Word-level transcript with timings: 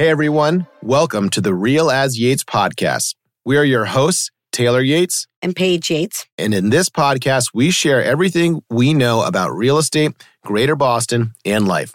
Hey 0.00 0.08
everyone, 0.08 0.66
welcome 0.80 1.28
to 1.28 1.42
the 1.42 1.52
Real 1.52 1.90
as 1.90 2.18
Yates 2.18 2.42
podcast. 2.42 3.16
We 3.44 3.58
are 3.58 3.64
your 3.64 3.84
hosts, 3.84 4.30
Taylor 4.50 4.80
Yates 4.80 5.26
and 5.42 5.54
Paige 5.54 5.90
Yates. 5.90 6.26
And 6.38 6.54
in 6.54 6.70
this 6.70 6.88
podcast, 6.88 7.50
we 7.52 7.70
share 7.70 8.02
everything 8.02 8.62
we 8.70 8.94
know 8.94 9.22
about 9.22 9.54
real 9.54 9.76
estate, 9.76 10.12
greater 10.42 10.74
Boston, 10.74 11.34
and 11.44 11.68
life. 11.68 11.94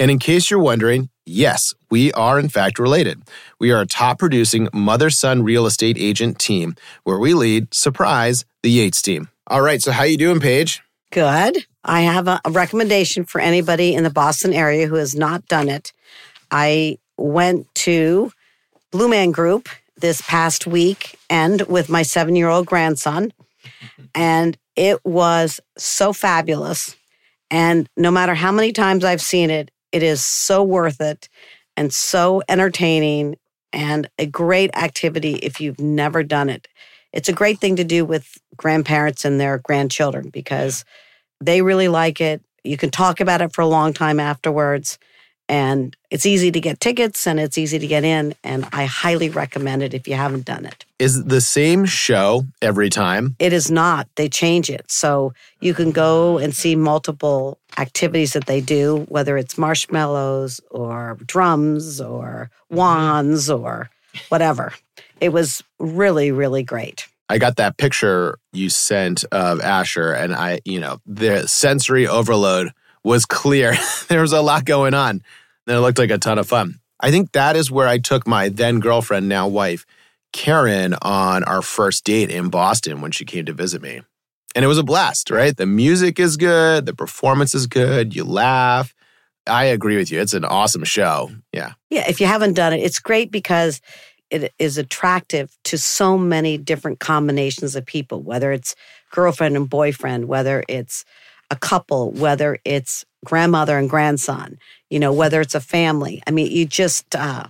And 0.00 0.10
in 0.10 0.18
case 0.18 0.50
you're 0.50 0.58
wondering, 0.58 1.10
yes, 1.26 1.72
we 1.92 2.12
are 2.14 2.40
in 2.40 2.48
fact 2.48 2.80
related. 2.80 3.22
We 3.60 3.70
are 3.70 3.82
a 3.82 3.86
top 3.86 4.18
producing 4.18 4.68
mother 4.74 5.08
son 5.08 5.44
real 5.44 5.64
estate 5.64 5.96
agent 5.96 6.40
team 6.40 6.74
where 7.04 7.20
we 7.20 7.34
lead, 7.34 7.72
surprise, 7.72 8.44
the 8.64 8.70
Yates 8.72 9.00
team. 9.00 9.28
All 9.46 9.62
right, 9.62 9.80
so 9.80 9.92
how 9.92 10.02
you 10.02 10.18
doing, 10.18 10.40
Paige? 10.40 10.82
Good. 11.12 11.64
I 11.84 12.00
have 12.00 12.26
a, 12.26 12.40
a 12.44 12.50
recommendation 12.50 13.24
for 13.24 13.40
anybody 13.40 13.94
in 13.94 14.02
the 14.02 14.10
Boston 14.10 14.52
area 14.52 14.88
who 14.88 14.96
has 14.96 15.14
not 15.14 15.46
done 15.46 15.68
it. 15.68 15.92
I 16.50 16.98
went 17.16 17.72
to 17.74 18.32
Blue 18.90 19.08
Man 19.08 19.30
Group 19.30 19.68
this 19.96 20.20
past 20.22 20.66
week 20.66 21.18
and 21.30 21.62
with 21.62 21.88
my 21.88 22.02
seven 22.02 22.36
year 22.36 22.48
old 22.48 22.66
grandson. 22.66 23.32
And 24.14 24.56
it 24.76 25.04
was 25.04 25.60
so 25.78 26.12
fabulous. 26.12 26.96
And 27.50 27.88
no 27.96 28.10
matter 28.10 28.34
how 28.34 28.52
many 28.52 28.72
times 28.72 29.04
I've 29.04 29.20
seen 29.20 29.50
it, 29.50 29.70
it 29.92 30.02
is 30.02 30.24
so 30.24 30.62
worth 30.62 31.00
it 31.00 31.28
and 31.76 31.92
so 31.92 32.42
entertaining 32.48 33.36
and 33.72 34.08
a 34.18 34.26
great 34.26 34.70
activity 34.76 35.34
if 35.34 35.60
you've 35.60 35.80
never 35.80 36.22
done 36.22 36.48
it. 36.48 36.68
It's 37.12 37.28
a 37.28 37.32
great 37.32 37.60
thing 37.60 37.76
to 37.76 37.84
do 37.84 38.04
with 38.04 38.38
grandparents 38.56 39.24
and 39.24 39.40
their 39.40 39.58
grandchildren 39.58 40.30
because 40.30 40.84
they 41.40 41.62
really 41.62 41.88
like 41.88 42.20
it. 42.20 42.42
You 42.64 42.76
can 42.76 42.90
talk 42.90 43.20
about 43.20 43.40
it 43.40 43.52
for 43.52 43.60
a 43.60 43.66
long 43.66 43.92
time 43.92 44.18
afterwards 44.18 44.98
and 45.48 45.96
it's 46.10 46.26
easy 46.26 46.50
to 46.50 46.60
get 46.60 46.80
tickets 46.80 47.26
and 47.26 47.38
it's 47.38 47.58
easy 47.58 47.78
to 47.78 47.86
get 47.86 48.04
in 48.04 48.34
and 48.42 48.66
i 48.72 48.84
highly 48.84 49.28
recommend 49.28 49.82
it 49.82 49.94
if 49.94 50.08
you 50.08 50.14
haven't 50.14 50.44
done 50.44 50.64
it. 50.64 50.84
Is 50.98 51.18
it 51.18 51.28
the 51.28 51.40
same 51.40 51.84
show 51.84 52.46
every 52.62 52.88
time? 52.88 53.36
It 53.38 53.52
is 53.52 53.70
not. 53.70 54.08
They 54.14 54.28
change 54.28 54.70
it. 54.70 54.90
So 54.90 55.34
you 55.60 55.74
can 55.74 55.90
go 55.90 56.38
and 56.38 56.54
see 56.54 56.76
multiple 56.76 57.58
activities 57.76 58.32
that 58.32 58.46
they 58.46 58.60
do 58.60 59.04
whether 59.08 59.36
it's 59.36 59.58
marshmallows 59.58 60.60
or 60.70 61.18
drums 61.26 62.00
or 62.00 62.50
wands 62.70 63.50
or 63.50 63.90
whatever. 64.28 64.72
It 65.20 65.30
was 65.30 65.62
really 65.78 66.30
really 66.30 66.62
great. 66.62 67.08
I 67.28 67.38
got 67.38 67.56
that 67.56 67.78
picture 67.78 68.38
you 68.52 68.68
sent 68.68 69.24
of 69.32 69.60
Asher, 69.60 70.12
and 70.12 70.34
I, 70.34 70.60
you 70.64 70.78
know, 70.78 70.98
the 71.06 71.48
sensory 71.48 72.06
overload 72.06 72.72
was 73.04 73.24
clear. 73.24 73.76
there 74.08 74.22
was 74.22 74.32
a 74.32 74.42
lot 74.42 74.64
going 74.64 74.94
on. 74.94 75.22
And 75.66 75.76
it 75.76 75.80
looked 75.80 75.98
like 75.98 76.10
a 76.10 76.18
ton 76.18 76.38
of 76.38 76.48
fun. 76.48 76.80
I 77.00 77.10
think 77.10 77.32
that 77.32 77.56
is 77.56 77.70
where 77.70 77.88
I 77.88 77.98
took 77.98 78.26
my 78.26 78.48
then 78.48 78.80
girlfriend, 78.80 79.28
now 79.28 79.46
wife, 79.46 79.84
Karen, 80.32 80.94
on 81.02 81.44
our 81.44 81.62
first 81.62 82.04
date 82.04 82.30
in 82.30 82.48
Boston 82.48 83.00
when 83.00 83.10
she 83.10 83.24
came 83.24 83.44
to 83.46 83.52
visit 83.52 83.82
me. 83.82 84.00
And 84.54 84.64
it 84.64 84.68
was 84.68 84.78
a 84.78 84.84
blast, 84.84 85.30
right? 85.30 85.56
The 85.56 85.66
music 85.66 86.18
is 86.18 86.36
good, 86.36 86.86
the 86.86 86.94
performance 86.94 87.54
is 87.54 87.66
good, 87.66 88.14
you 88.14 88.24
laugh. 88.24 88.94
I 89.46 89.64
agree 89.64 89.96
with 89.96 90.10
you. 90.10 90.20
It's 90.20 90.32
an 90.32 90.44
awesome 90.44 90.84
show. 90.84 91.30
Yeah. 91.52 91.72
Yeah. 91.90 92.08
If 92.08 92.20
you 92.20 92.26
haven't 92.26 92.54
done 92.54 92.72
it, 92.72 92.80
it's 92.80 92.98
great 92.98 93.30
because 93.30 93.80
it 94.30 94.52
is 94.58 94.78
attractive 94.78 95.56
to 95.64 95.76
so 95.76 96.16
many 96.16 96.56
different 96.56 97.00
combinations 97.00 97.76
of 97.76 97.84
people, 97.84 98.22
whether 98.22 98.52
it's 98.52 98.74
girlfriend 99.10 99.56
and 99.56 99.68
boyfriend, 99.68 100.26
whether 100.26 100.64
it's 100.68 101.04
a 101.50 101.56
couple, 101.56 102.10
whether 102.12 102.58
it's 102.64 103.04
grandmother 103.24 103.78
and 103.78 103.88
grandson, 103.88 104.58
you 104.90 104.98
know, 104.98 105.12
whether 105.12 105.40
it's 105.40 105.54
a 105.54 105.60
family. 105.60 106.22
I 106.26 106.30
mean, 106.30 106.50
you 106.50 106.66
just, 106.66 107.14
uh, 107.14 107.46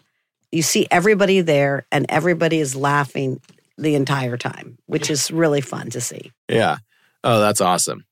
you 0.53 0.63
see 0.63 0.87
everybody 0.91 1.41
there 1.41 1.87
and 1.91 2.07
everybody 2.09 2.61
is 2.61 2.77
laughing 2.77 3.41
the 3.77 3.95
entire 3.95 4.37
time, 4.37 4.79
which 4.87 5.11
is 5.11 5.31
really 5.31 5.61
fun 5.61 5.91
to 5.91 6.01
see. 6.01 6.31
Yeah. 6.49 6.79
Oh, 7.25 7.41
that's 7.41 7.61
awesome. 7.61 8.05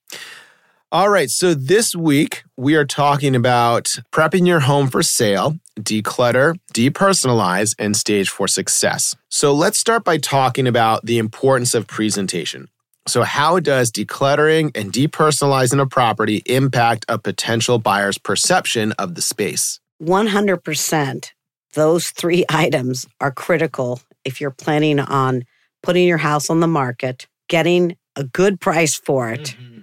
All 0.91 1.09
right. 1.09 1.31
So 1.31 1.55
this 1.55 1.95
week 1.95 2.43
we 2.57 2.75
are 2.75 2.85
talking 2.85 3.35
about 3.35 3.89
prepping 4.13 4.47
your 4.47 4.61
home 4.61 4.89
for 4.89 5.03
sale, 5.03 5.57
declutter, 5.81 6.59
depersonalize, 6.75 7.75
and 7.79 7.97
stage 7.97 8.29
for 8.29 8.47
success. 8.47 9.17
So 9.31 9.55
let's 9.55 9.79
start 9.79 10.05
by 10.05 10.19
talking 10.19 10.67
about 10.67 11.07
the 11.07 11.17
importance 11.17 11.75
of 11.75 11.87
presentation. 11.87 12.69
So, 13.09 13.23
how 13.23 13.59
does 13.59 13.91
decluttering 13.91 14.77
and 14.77 14.93
depersonalizing 14.93 15.81
a 15.81 15.87
property 15.87 16.43
impact 16.47 17.05
a 17.09 17.19
potential 17.19 17.79
buyer's 17.79 18.19
perception 18.19 18.93
of 18.93 19.17
the 19.17 19.23
space? 19.23 19.81
100%. 20.03 21.31
Those 21.75 22.11
three 22.11 22.45
items 22.49 23.07
are 23.21 23.33
critical 23.33 24.01
if 24.25 24.41
you're 24.41 24.51
planning 24.51 25.01
on 25.01 25.45
putting 25.83 26.07
your 26.07 26.19
house 26.19 26.49
on 26.49 26.61
the 26.61 26.69
market, 26.69 27.27
getting 27.49 27.97
a 28.15 28.23
good 28.23 28.61
price 28.61 28.95
for 28.95 29.31
it, 29.31 29.57
mm-hmm. 29.59 29.81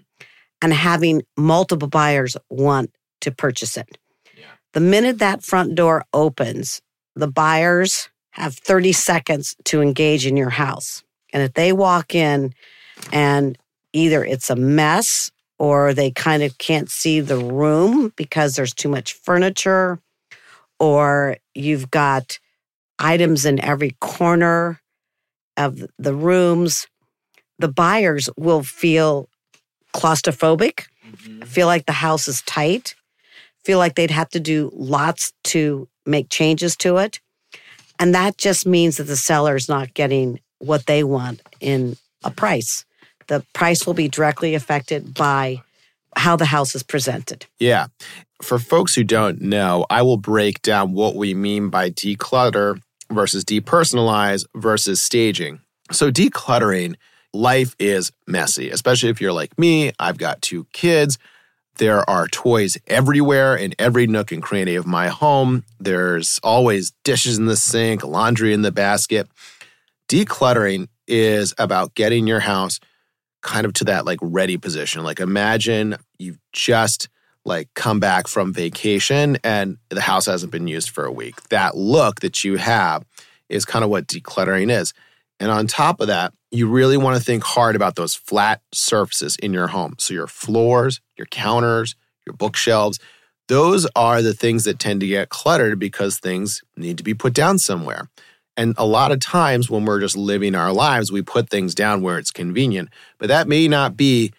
and 0.62 0.74
having 0.74 1.24
multiple 1.36 1.90
buyers 1.90 2.38
want 2.50 2.92
to 3.22 3.32
purchase 3.32 3.76
it. 3.76 3.98
Yeah. 4.38 4.46
The 4.74 4.80
minute 4.80 5.20
that 5.20 5.44
front 5.44 5.76
door 5.76 6.06
opens, 6.14 6.82
the 7.16 7.28
buyers 7.28 8.10
have 8.32 8.56
30 8.56 8.94
seconds 8.94 9.56
to 9.66 9.82
engage 9.82 10.26
in 10.26 10.38
your 10.38 10.52
house. 10.52 11.04
And 11.34 11.44
if 11.44 11.54
they 11.54 11.74
walk 11.74 12.16
in 12.16 12.54
and 13.12 13.58
either 13.94 14.24
it's 14.24 14.50
a 14.50 14.56
mess 14.56 15.32
or 15.58 15.94
they 15.94 16.10
kind 16.10 16.42
of 16.42 16.58
can't 16.58 16.90
see 16.90 17.20
the 17.20 17.38
room 17.38 18.14
because 18.16 18.56
there's 18.56 18.74
too 18.74 18.90
much 18.90 19.14
furniture 19.14 20.00
or 20.80 21.38
you've 21.54 21.92
got 21.92 22.40
items 22.98 23.46
in 23.46 23.60
every 23.64 23.92
corner 24.00 24.80
of 25.58 25.84
the 25.98 26.14
rooms 26.14 26.88
the 27.60 27.68
buyers 27.68 28.30
will 28.38 28.64
feel 28.64 29.28
claustrophobic 29.94 30.86
mm-hmm. 31.06 31.42
feel 31.42 31.68
like 31.68 31.86
the 31.86 31.92
house 31.92 32.28
is 32.28 32.42
tight 32.44 32.96
feel 33.64 33.78
like 33.78 33.96
they'd 33.96 34.12
have 34.12 34.30
to 34.30 34.40
do 34.40 34.72
lots 34.74 35.34
to 35.44 35.88
make 36.06 36.30
changes 36.30 36.76
to 36.76 36.98
it 36.98 37.20
and 38.00 38.16
that 38.16 38.38
just 38.38 38.66
means 38.66 38.98
that 38.98 39.04
the 39.04 39.18
seller 39.18 39.56
is 39.56 39.68
not 39.68 39.94
getting 39.94 40.40
what 40.60 40.86
they 40.86 41.04
want 41.04 41.42
in 41.60 41.98
a 42.24 42.32
price 42.32 42.86
the 43.30 43.46
price 43.54 43.88
will 43.88 43.94
be 43.94 44.10
directly 44.10 44.56
affected 44.56 45.14
by 45.14 45.62
how 46.18 46.36
the 46.36 46.46
house 46.46 46.76
is 46.76 46.84
presented. 46.84 47.46
Yeah. 47.60 47.88
For 48.42 48.60
folks 48.60 48.96
who 48.96 49.04
don't 49.04 49.42
know, 49.42 49.86
I 49.90 50.02
will 50.02 50.18
break 50.18 50.62
down 50.62 50.94
what 50.94 51.16
we 51.16 51.34
mean 51.34 51.70
by 51.70 51.92
declutter 51.92 52.82
versus 53.12 53.46
depersonalize 53.46 54.46
versus 54.56 55.02
staging. 55.02 55.62
So, 55.92 56.12
decluttering, 56.12 56.96
life 57.34 57.76
is 57.80 58.12
messy, 58.28 58.70
especially 58.70 59.10
if 59.10 59.22
you're 59.22 59.34
like 59.34 59.58
me. 59.58 59.92
I've 60.00 60.18
got 60.18 60.42
two 60.42 60.66
kids. 60.74 61.18
There 61.78 62.08
are 62.10 62.28
toys 62.28 62.78
everywhere 62.88 63.56
in 63.56 63.74
every 63.80 64.06
nook 64.06 64.32
and 64.32 64.44
cranny 64.44 64.76
of 64.76 64.86
my 64.86 65.08
home. 65.08 65.64
There's 65.80 66.40
always 66.44 66.92
dishes 67.04 67.38
in 67.38 67.46
the 67.46 67.56
sink, 67.56 68.04
laundry 68.04 68.54
in 68.54 68.64
the 68.64 68.72
basket. 68.72 69.28
Decluttering 70.10 70.88
is 71.08 71.54
about 71.58 71.96
getting 71.96 72.28
your 72.28 72.42
house 72.42 72.80
kind 73.42 73.66
of 73.66 73.74
to 73.74 73.86
that 73.86 74.06
like 74.06 74.20
ready 74.22 74.58
position. 74.58 75.04
Like 75.04 75.20
imagine 75.20 75.98
you've 76.18 76.40
just 76.52 77.10
like 77.46 77.70
come 77.74 78.00
back 78.00 78.28
from 78.28 78.54
vacation 78.54 79.38
and 79.44 79.78
the 79.90 80.02
house 80.02 80.26
hasn't 80.26 80.52
been 80.52 80.68
used 80.68 80.90
for 80.90 81.06
a 81.06 81.12
week. 81.12 81.42
That 81.50 81.76
look 81.76 82.20
that 82.22 82.44
you 82.44 82.58
have 82.58 83.06
is 83.48 83.66
kind 83.66 83.84
of 83.84 83.90
what 83.90 84.08
decluttering 84.08 84.72
is. 84.72 84.94
And 85.40 85.50
on 85.50 85.68
top 85.68 86.02
of 86.02 86.08
that, 86.08 86.34
you 86.52 86.68
really 86.68 86.98
want 86.98 87.18
to 87.18 87.24
think 87.24 87.44
hard 87.44 87.76
about 87.76 87.96
those 87.96 88.16
flat 88.16 88.62
surfaces 88.74 89.36
in 89.38 89.54
your 89.54 89.68
home. 89.68 89.96
So 90.00 90.14
your 90.14 90.28
floors, 90.28 91.00
your 91.18 91.28
counters, 91.28 91.96
your 92.26 92.34
bookshelves, 92.34 93.00
those 93.48 93.88
are 93.96 94.22
the 94.22 94.34
things 94.34 94.66
that 94.66 94.80
tend 94.80 95.00
to 95.02 95.08
get 95.08 95.30
cluttered 95.30 95.80
because 95.80 96.20
things 96.20 96.62
need 96.76 96.98
to 96.98 97.04
be 97.04 97.14
put 97.14 97.34
down 97.34 97.58
somewhere. 97.58 98.10
And 98.60 98.76
a 98.78 98.86
lot 98.86 99.14
of 99.14 99.22
times 99.22 99.70
when 99.70 99.86
we're 99.86 100.02
just 100.02 100.18
living 100.18 100.54
our 100.54 100.74
lives, 100.74 101.14
we 101.14 101.22
put 101.22 101.50
things 101.50 101.74
down 101.74 102.02
where 102.02 102.18
it's 102.18 102.30
convenient, 102.30 102.90
but 103.18 103.30
that 103.30 103.48
may 103.48 103.70
not 103.70 103.96
be 103.96 104.34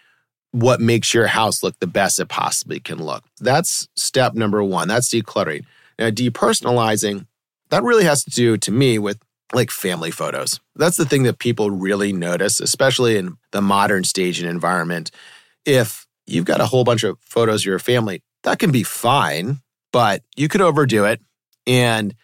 what 0.51 0.79
makes 0.79 1.15
your 1.15 1.27
house 1.27 1.63
look 1.63 1.79
the 1.79 1.87
best 1.87 2.21
it 2.21 2.29
possibly 2.29 2.81
can 2.81 3.03
look. 3.03 3.25
That's 3.41 3.89
step 3.97 4.35
number 4.35 4.63
one. 4.63 4.89
That's 4.89 5.09
decluttering. 5.09 5.65
Now, 5.99 6.11
depersonalizing, 6.11 7.29
that 7.71 7.83
really 7.83 8.05
has 8.05 8.23
to 8.25 8.31
do 8.31 8.59
to 8.59 8.71
me 8.71 8.99
with 8.99 9.19
like 9.55 9.71
family 9.71 10.11
photos. 10.11 10.61
That's 10.77 10.99
the 10.99 11.07
thing 11.07 11.23
that 11.23 11.39
people 11.39 11.71
really 11.71 12.13
notice, 12.13 12.61
especially 12.61 13.17
in 13.17 13.39
the 13.53 13.63
modern 13.63 14.05
staging 14.05 14.47
environment. 14.47 15.11
If 15.65 16.07
you've 16.27 16.45
got 16.45 16.61
a 16.61 16.67
whole 16.67 16.85
bunch 16.85 17.05
of 17.05 17.17
photos 17.23 17.63
of 17.63 17.67
your 17.67 17.79
family, 17.79 18.23
that 18.43 18.59
can 18.59 18.71
be 18.71 18.83
fine, 18.83 19.61
but 19.95 20.23
you 20.37 20.49
could 20.49 20.61
overdo 20.61 21.07
it. 21.07 21.23
And 21.67 22.15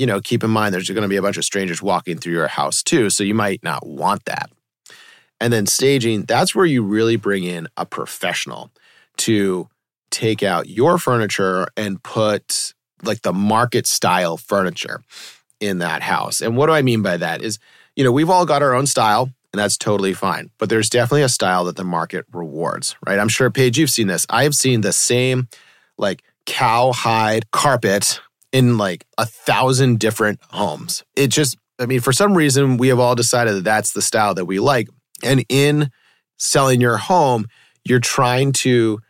you 0.00 0.06
know, 0.06 0.18
keep 0.18 0.42
in 0.42 0.48
mind 0.48 0.72
there's 0.72 0.88
going 0.88 1.02
to 1.02 1.08
be 1.08 1.16
a 1.16 1.22
bunch 1.22 1.36
of 1.36 1.44
strangers 1.44 1.82
walking 1.82 2.16
through 2.16 2.32
your 2.32 2.48
house 2.48 2.82
too. 2.82 3.10
So 3.10 3.22
you 3.22 3.34
might 3.34 3.62
not 3.62 3.86
want 3.86 4.24
that. 4.24 4.50
And 5.38 5.52
then 5.52 5.66
staging, 5.66 6.22
that's 6.22 6.54
where 6.54 6.64
you 6.64 6.82
really 6.82 7.16
bring 7.16 7.44
in 7.44 7.68
a 7.76 7.84
professional 7.84 8.70
to 9.18 9.68
take 10.10 10.42
out 10.42 10.70
your 10.70 10.96
furniture 10.96 11.66
and 11.76 12.02
put 12.02 12.72
like 13.02 13.20
the 13.20 13.34
market 13.34 13.86
style 13.86 14.38
furniture 14.38 15.02
in 15.60 15.80
that 15.80 16.00
house. 16.00 16.40
And 16.40 16.56
what 16.56 16.68
do 16.68 16.72
I 16.72 16.80
mean 16.80 17.02
by 17.02 17.18
that 17.18 17.42
is, 17.42 17.58
you 17.94 18.02
know, 18.02 18.10
we've 18.10 18.30
all 18.30 18.46
got 18.46 18.62
our 18.62 18.72
own 18.72 18.86
style 18.86 19.28
and 19.52 19.60
that's 19.60 19.76
totally 19.76 20.14
fine. 20.14 20.50
But 20.56 20.70
there's 20.70 20.88
definitely 20.88 21.24
a 21.24 21.28
style 21.28 21.66
that 21.66 21.76
the 21.76 21.84
market 21.84 22.24
rewards, 22.32 22.96
right? 23.06 23.18
I'm 23.18 23.28
sure, 23.28 23.50
Paige, 23.50 23.76
you've 23.76 23.90
seen 23.90 24.06
this. 24.06 24.26
I 24.30 24.44
have 24.44 24.54
seen 24.54 24.80
the 24.80 24.94
same 24.94 25.48
like 25.98 26.22
cowhide 26.46 27.50
carpet 27.50 28.18
in 28.52 28.78
like 28.78 29.06
a 29.18 29.26
thousand 29.26 29.98
different 29.98 30.40
homes. 30.50 31.04
It 31.16 31.28
just, 31.28 31.56
I 31.78 31.86
mean, 31.86 32.00
for 32.00 32.12
some 32.12 32.36
reason, 32.36 32.76
we 32.76 32.88
have 32.88 32.98
all 32.98 33.14
decided 33.14 33.54
that 33.54 33.64
that's 33.64 33.92
the 33.92 34.02
style 34.02 34.34
that 34.34 34.44
we 34.44 34.58
like. 34.58 34.88
And 35.22 35.44
in 35.48 35.90
selling 36.38 36.80
your 36.80 36.96
home, 36.96 37.46
you're 37.84 38.00
trying 38.00 38.52
to 38.52 39.00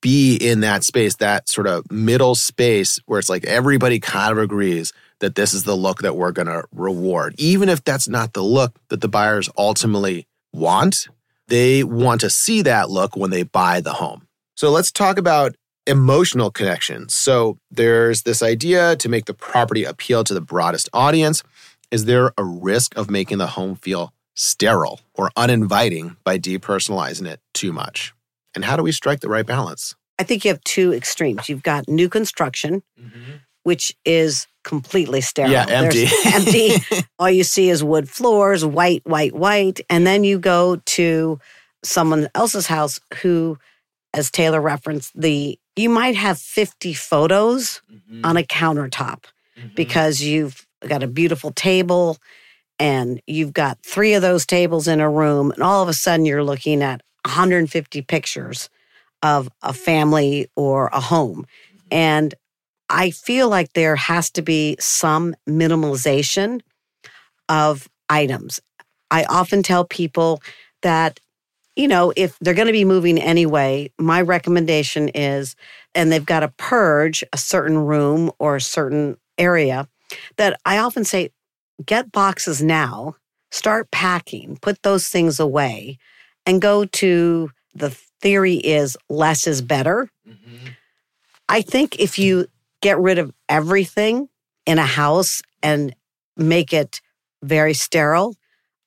be 0.00 0.36
in 0.36 0.60
that 0.60 0.84
space, 0.84 1.16
that 1.16 1.48
sort 1.48 1.66
of 1.66 1.90
middle 1.90 2.34
space 2.34 2.98
where 3.06 3.18
it's 3.18 3.28
like 3.28 3.44
everybody 3.44 4.00
kind 4.00 4.32
of 4.32 4.38
agrees 4.38 4.92
that 5.20 5.36
this 5.36 5.54
is 5.54 5.62
the 5.62 5.76
look 5.76 6.02
that 6.02 6.16
we're 6.16 6.32
going 6.32 6.48
to 6.48 6.64
reward. 6.72 7.34
Even 7.38 7.68
if 7.68 7.84
that's 7.84 8.08
not 8.08 8.32
the 8.32 8.42
look 8.42 8.78
that 8.88 9.00
the 9.00 9.08
buyers 9.08 9.48
ultimately 9.56 10.26
want, 10.52 11.06
they 11.46 11.84
want 11.84 12.20
to 12.20 12.30
see 12.30 12.62
that 12.62 12.90
look 12.90 13.16
when 13.16 13.30
they 13.30 13.44
buy 13.44 13.80
the 13.80 13.92
home. 13.92 14.26
So 14.56 14.70
let's 14.70 14.90
talk 14.90 15.18
about 15.18 15.54
emotional 15.86 16.50
connection. 16.50 17.08
So 17.08 17.58
there's 17.70 18.22
this 18.22 18.42
idea 18.42 18.96
to 18.96 19.08
make 19.08 19.24
the 19.24 19.34
property 19.34 19.84
appeal 19.84 20.24
to 20.24 20.34
the 20.34 20.40
broadest 20.40 20.88
audience. 20.92 21.42
Is 21.90 22.04
there 22.04 22.32
a 22.38 22.44
risk 22.44 22.96
of 22.96 23.10
making 23.10 23.38
the 23.38 23.48
home 23.48 23.76
feel 23.76 24.12
sterile 24.34 25.00
or 25.14 25.30
uninviting 25.36 26.16
by 26.24 26.38
depersonalizing 26.38 27.26
it 27.26 27.40
too 27.52 27.72
much? 27.72 28.14
And 28.54 28.64
how 28.64 28.76
do 28.76 28.82
we 28.82 28.92
strike 28.92 29.20
the 29.20 29.28
right 29.28 29.46
balance? 29.46 29.94
I 30.18 30.24
think 30.24 30.44
you 30.44 30.50
have 30.50 30.62
two 30.64 30.92
extremes. 30.92 31.48
You've 31.48 31.62
got 31.62 31.88
new 31.88 32.08
construction, 32.08 32.82
mm-hmm. 33.00 33.32
which 33.64 33.96
is 34.04 34.46
completely 34.62 35.20
sterile. 35.20 35.52
Yeah, 35.52 35.66
empty. 35.68 36.06
empty. 36.26 37.04
All 37.18 37.30
you 37.30 37.44
see 37.44 37.70
is 37.70 37.82
wood 37.82 38.08
floors, 38.08 38.64
white, 38.64 39.02
white, 39.04 39.34
white. 39.34 39.80
And 39.90 40.06
then 40.06 40.22
you 40.22 40.38
go 40.38 40.76
to 40.76 41.40
someone 41.82 42.28
else's 42.34 42.66
house 42.66 43.00
who, 43.22 43.58
as 44.14 44.30
Taylor 44.30 44.60
referenced, 44.60 45.18
the 45.20 45.58
you 45.76 45.88
might 45.88 46.16
have 46.16 46.38
50 46.38 46.94
photos 46.94 47.80
mm-hmm. 47.90 48.24
on 48.24 48.36
a 48.36 48.42
countertop 48.42 49.24
mm-hmm. 49.58 49.68
because 49.74 50.20
you've 50.20 50.66
got 50.86 51.02
a 51.02 51.06
beautiful 51.06 51.52
table 51.52 52.18
and 52.78 53.20
you've 53.26 53.52
got 53.52 53.78
three 53.84 54.14
of 54.14 54.22
those 54.22 54.44
tables 54.44 54.88
in 54.88 55.00
a 55.00 55.08
room 55.08 55.52
and 55.52 55.62
all 55.62 55.82
of 55.82 55.88
a 55.88 55.94
sudden 55.94 56.26
you're 56.26 56.44
looking 56.44 56.82
at 56.82 57.02
150 57.24 58.02
pictures 58.02 58.68
of 59.22 59.48
a 59.62 59.72
family 59.72 60.48
or 60.56 60.88
a 60.92 61.00
home. 61.00 61.46
And 61.90 62.34
I 62.88 63.10
feel 63.10 63.48
like 63.48 63.72
there 63.72 63.96
has 63.96 64.30
to 64.32 64.42
be 64.42 64.76
some 64.80 65.34
minimalization 65.48 66.60
of 67.48 67.88
items. 68.08 68.60
I 69.10 69.24
often 69.24 69.62
tell 69.62 69.84
people 69.84 70.42
that, 70.82 71.20
you 71.76 71.88
know, 71.88 72.12
if 72.16 72.38
they're 72.40 72.54
going 72.54 72.66
to 72.66 72.72
be 72.72 72.84
moving 72.84 73.18
anyway, 73.18 73.90
my 73.98 74.20
recommendation 74.20 75.08
is, 75.10 75.56
and 75.94 76.12
they've 76.12 76.26
got 76.26 76.40
to 76.40 76.48
purge 76.48 77.24
a 77.32 77.38
certain 77.38 77.78
room 77.78 78.30
or 78.38 78.56
a 78.56 78.60
certain 78.60 79.16
area, 79.38 79.88
that 80.36 80.60
I 80.64 80.78
often 80.78 81.04
say, 81.04 81.30
get 81.84 82.12
boxes 82.12 82.62
now, 82.62 83.16
start 83.50 83.90
packing, 83.90 84.58
put 84.60 84.82
those 84.82 85.08
things 85.08 85.40
away, 85.40 85.98
and 86.44 86.60
go 86.60 86.84
to 86.84 87.50
the 87.74 87.90
theory 88.20 88.56
is 88.56 88.96
less 89.08 89.46
is 89.46 89.62
better. 89.62 90.10
Mm-hmm. 90.28 90.68
I 91.48 91.62
think 91.62 91.98
if 91.98 92.18
you 92.18 92.46
get 92.80 92.98
rid 92.98 93.18
of 93.18 93.32
everything 93.48 94.28
in 94.66 94.78
a 94.78 94.86
house 94.86 95.42
and 95.62 95.94
make 96.36 96.72
it 96.72 97.00
very 97.42 97.74
sterile, 97.74 98.36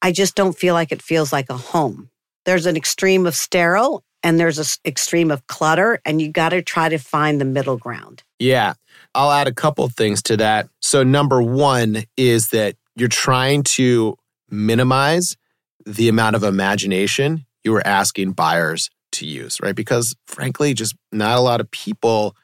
I 0.01 0.11
just 0.11 0.35
don't 0.35 0.57
feel 0.57 0.73
like 0.73 0.91
it 0.91 1.01
feels 1.01 1.33
like 1.33 1.49
a 1.49 1.57
home. 1.57 2.09
There's 2.45 2.65
an 2.65 2.75
extreme 2.75 3.25
of 3.25 3.35
sterile 3.35 4.03
and 4.23 4.39
there's 4.39 4.57
an 4.57 4.65
extreme 4.89 5.29
of 5.29 5.45
clutter, 5.45 6.01
and 6.03 6.19
you 6.19 6.31
got 6.31 6.49
to 6.49 6.63
try 6.63 6.89
to 6.89 6.97
find 6.97 7.39
the 7.39 7.45
middle 7.45 7.77
ground. 7.77 8.23
Yeah. 8.39 8.73
I'll 9.13 9.31
add 9.31 9.47
a 9.47 9.53
couple 9.53 9.87
things 9.87 10.23
to 10.23 10.37
that. 10.37 10.67
So, 10.81 11.03
number 11.03 11.43
one 11.43 12.05
is 12.17 12.47
that 12.49 12.75
you're 12.95 13.07
trying 13.07 13.63
to 13.63 14.17
minimize 14.49 15.37
the 15.85 16.09
amount 16.09 16.35
of 16.35 16.43
imagination 16.43 17.45
you 17.63 17.75
are 17.75 17.85
asking 17.85 18.31
buyers 18.31 18.89
to 19.13 19.25
use, 19.25 19.59
right? 19.61 19.75
Because 19.75 20.15
frankly, 20.25 20.73
just 20.73 20.95
not 21.11 21.37
a 21.37 21.41
lot 21.41 21.61
of 21.61 21.69
people 21.69 22.35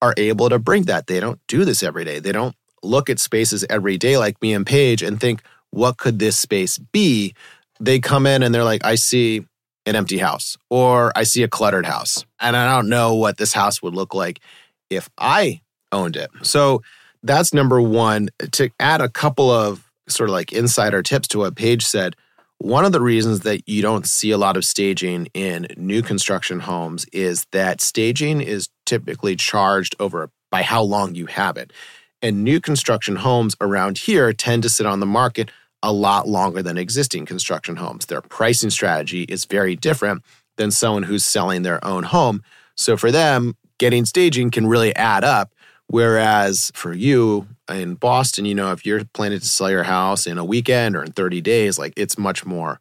are 0.00 0.14
able 0.16 0.48
to 0.48 0.58
bring 0.58 0.84
that. 0.84 1.06
They 1.06 1.20
don't 1.20 1.40
do 1.48 1.64
this 1.64 1.82
every 1.82 2.04
day. 2.04 2.18
They 2.18 2.32
don't 2.32 2.54
look 2.82 3.08
at 3.08 3.18
spaces 3.18 3.64
every 3.70 3.96
day 3.96 4.18
like 4.18 4.40
me 4.42 4.52
and 4.52 4.66
Paige 4.66 5.02
and 5.02 5.20
think, 5.20 5.42
what 5.70 5.96
could 5.96 6.18
this 6.18 6.38
space 6.38 6.78
be? 6.78 7.34
They 7.82 7.98
come 7.98 8.26
in 8.26 8.42
and 8.42 8.54
they're 8.54 8.64
like, 8.64 8.84
I 8.84 8.94
see 8.94 9.44
an 9.86 9.96
empty 9.96 10.18
house 10.18 10.56
or 10.70 11.12
I 11.16 11.24
see 11.24 11.42
a 11.42 11.48
cluttered 11.48 11.84
house. 11.84 12.24
And 12.40 12.56
I 12.56 12.72
don't 12.76 12.88
know 12.88 13.16
what 13.16 13.38
this 13.38 13.52
house 13.52 13.82
would 13.82 13.94
look 13.94 14.14
like 14.14 14.40
if 14.88 15.10
I 15.18 15.62
owned 15.90 16.16
it. 16.16 16.30
So 16.42 16.82
that's 17.24 17.52
number 17.52 17.80
one. 17.80 18.28
To 18.52 18.70
add 18.78 19.00
a 19.00 19.08
couple 19.08 19.50
of 19.50 19.90
sort 20.08 20.30
of 20.30 20.34
like 20.34 20.52
insider 20.52 21.02
tips 21.02 21.26
to 21.28 21.38
what 21.38 21.56
Paige 21.56 21.84
said, 21.84 22.14
one 22.58 22.84
of 22.84 22.92
the 22.92 23.00
reasons 23.00 23.40
that 23.40 23.68
you 23.68 23.82
don't 23.82 24.06
see 24.06 24.30
a 24.30 24.38
lot 24.38 24.56
of 24.56 24.64
staging 24.64 25.26
in 25.34 25.66
new 25.76 26.02
construction 26.02 26.60
homes 26.60 27.04
is 27.12 27.46
that 27.50 27.80
staging 27.80 28.40
is 28.40 28.68
typically 28.86 29.34
charged 29.34 29.96
over 29.98 30.30
by 30.52 30.62
how 30.62 30.82
long 30.82 31.16
you 31.16 31.26
have 31.26 31.56
it. 31.56 31.72
And 32.20 32.44
new 32.44 32.60
construction 32.60 33.16
homes 33.16 33.56
around 33.60 33.98
here 33.98 34.32
tend 34.32 34.62
to 34.62 34.68
sit 34.68 34.86
on 34.86 35.00
the 35.00 35.06
market 35.06 35.50
a 35.82 35.92
lot 35.92 36.28
longer 36.28 36.62
than 36.62 36.78
existing 36.78 37.26
construction 37.26 37.76
homes. 37.76 38.06
Their 38.06 38.22
pricing 38.22 38.70
strategy 38.70 39.22
is 39.24 39.44
very 39.44 39.76
different 39.76 40.22
than 40.56 40.70
someone 40.70 41.02
who's 41.02 41.24
selling 41.24 41.62
their 41.62 41.84
own 41.84 42.04
home. 42.04 42.42
So 42.76 42.96
for 42.96 43.10
them, 43.10 43.56
getting 43.78 44.04
staging 44.04 44.50
can 44.50 44.66
really 44.66 44.94
add 44.96 45.24
up. 45.24 45.54
Whereas 45.88 46.70
for 46.74 46.92
you, 46.92 47.48
in 47.68 47.94
Boston, 47.96 48.44
you 48.44 48.54
know, 48.54 48.72
if 48.72 48.86
you're 48.86 49.04
planning 49.12 49.40
to 49.40 49.46
sell 49.46 49.70
your 49.70 49.82
house 49.82 50.26
in 50.26 50.38
a 50.38 50.44
weekend 50.44 50.96
or 50.96 51.02
in 51.02 51.12
30 51.12 51.40
days, 51.40 51.78
like 51.78 51.92
it's 51.96 52.16
much 52.16 52.46
more 52.46 52.80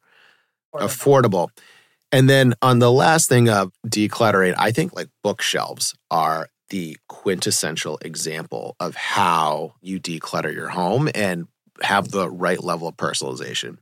affordable. 0.73 0.81
affordable. 0.81 1.49
And 2.11 2.29
then 2.29 2.53
on 2.61 2.79
the 2.79 2.91
last 2.91 3.29
thing 3.29 3.49
of 3.49 3.71
decluttering, 3.87 4.53
I 4.57 4.71
think 4.71 4.93
like 4.93 5.09
bookshelves 5.23 5.95
are 6.09 6.49
the 6.69 6.97
quintessential 7.07 7.97
example 8.01 8.75
of 8.79 8.95
how 8.95 9.73
you 9.81 9.99
declutter 9.99 10.53
your 10.53 10.69
home 10.69 11.09
and 11.13 11.47
have 11.81 12.11
the 12.11 12.29
right 12.29 12.63
level 12.63 12.87
of 12.87 12.97
personalization. 12.97 13.77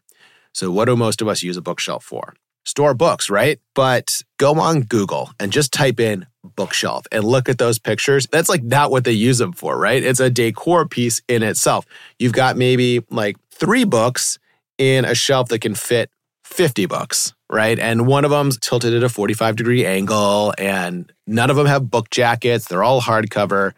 So, 0.54 0.72
what 0.72 0.86
do 0.86 0.96
most 0.96 1.22
of 1.22 1.28
us 1.28 1.44
use 1.44 1.58
a 1.58 1.62
bookshelf 1.62 2.04
for? 2.04 2.34
Store 2.66 2.94
books, 2.94 3.30
right? 3.30 3.60
But 3.74 4.22
go 4.38 4.60
on 4.60 4.82
Google 4.82 5.32
and 5.40 5.52
just 5.52 5.72
type 5.74 6.00
in 6.00 6.26
bookshelf 6.44 7.06
and 7.12 7.24
look 7.24 7.50
at 7.50 7.58
those 7.58 7.80
pictures. 7.80 8.28
That's 8.28 8.50
like 8.50 8.64
not 8.64 8.92
what 8.92 9.04
they 9.04 9.12
use 9.12 9.38
them 9.38 9.54
for, 9.54 9.78
right? 9.78 10.04
It's 10.04 10.20
a 10.20 10.30
decor 10.30 10.88
piece 10.88 11.22
in 11.28 11.44
itself. 11.44 11.86
You've 12.20 12.34
got 12.34 12.58
maybe 12.58 13.04
like 13.10 13.38
three 13.52 13.86
books 13.86 14.40
in 14.78 15.06
a 15.06 15.16
shelf 15.16 15.50
that 15.50 15.60
can 15.60 15.76
fit 15.76 16.10
50 16.44 16.86
books, 16.88 17.34
right? 17.50 17.78
And 17.78 18.08
one 18.08 18.26
of 18.26 18.32
them's 18.32 18.58
tilted 18.58 18.94
at 18.94 19.04
a 19.04 19.10
45 19.10 19.56
degree 19.56 19.86
angle, 19.86 20.54
and 20.58 21.12
none 21.28 21.50
of 21.50 21.56
them 21.56 21.68
have 21.68 21.90
book 21.90 22.10
jackets. 22.10 22.68
They're 22.68 22.84
all 22.84 23.02
hardcover. 23.02 23.74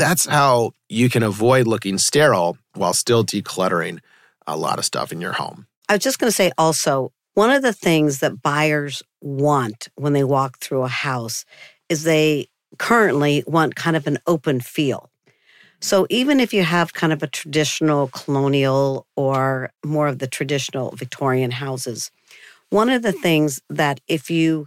That's 0.00 0.24
how 0.24 0.72
you 0.88 1.10
can 1.10 1.22
avoid 1.22 1.66
looking 1.66 1.98
sterile 1.98 2.56
while 2.74 2.94
still 2.94 3.22
decluttering 3.22 3.98
a 4.46 4.56
lot 4.56 4.78
of 4.78 4.86
stuff 4.86 5.12
in 5.12 5.20
your 5.20 5.32
home. 5.32 5.66
I 5.90 5.94
was 5.94 6.02
just 6.02 6.18
going 6.18 6.30
to 6.30 6.34
say 6.34 6.52
also, 6.56 7.12
one 7.34 7.50
of 7.50 7.60
the 7.60 7.74
things 7.74 8.20
that 8.20 8.40
buyers 8.40 9.02
want 9.20 9.88
when 9.96 10.14
they 10.14 10.24
walk 10.24 10.58
through 10.58 10.84
a 10.84 10.88
house 10.88 11.44
is 11.90 12.04
they 12.04 12.48
currently 12.78 13.44
want 13.46 13.74
kind 13.74 13.94
of 13.94 14.06
an 14.06 14.16
open 14.26 14.60
feel. 14.60 15.10
So 15.80 16.06
even 16.08 16.40
if 16.40 16.54
you 16.54 16.62
have 16.62 16.94
kind 16.94 17.12
of 17.12 17.22
a 17.22 17.26
traditional 17.26 18.08
colonial 18.08 19.06
or 19.16 19.70
more 19.84 20.08
of 20.08 20.18
the 20.18 20.26
traditional 20.26 20.92
Victorian 20.92 21.50
houses, 21.50 22.10
one 22.70 22.88
of 22.88 23.02
the 23.02 23.12
things 23.12 23.60
that 23.68 24.00
if 24.08 24.30
you 24.30 24.66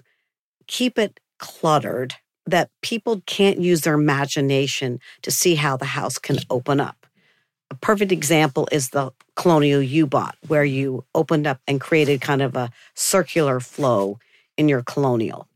keep 0.67 0.99
it 0.99 1.19
cluttered, 1.39 2.13
that 2.45 2.69
people 2.81 3.21
can't 3.25 3.59
use 3.59 3.81
their 3.81 3.93
imagination 3.93 4.99
to 5.21 5.31
see 5.31 5.55
how 5.55 5.77
the 5.77 5.85
house 5.85 6.17
can 6.17 6.37
open 6.49 6.79
up. 6.79 7.05
A 7.71 7.75
perfect 7.75 8.11
example 8.11 8.67
is 8.71 8.89
the 8.89 9.11
colonial 9.35 9.81
you 9.81 10.05
bought, 10.05 10.35
where 10.47 10.65
you 10.65 11.05
opened 11.15 11.47
up 11.47 11.59
and 11.67 11.81
created 11.81 12.21
kind 12.21 12.41
of 12.41 12.55
a 12.55 12.69
circular 12.93 13.59
flow 13.59 14.19
in 14.57 14.69
your 14.69 14.83
colonial 14.83 15.47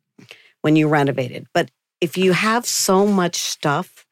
when 0.62 0.76
you 0.76 0.88
renovated. 0.88 1.48
But 1.54 1.70
if 2.02 2.18
you 2.18 2.32
have 2.32 2.66
so 2.66 3.06
much 3.06 3.36
stuff 3.36 4.06